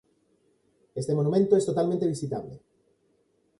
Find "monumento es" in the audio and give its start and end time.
1.13-1.67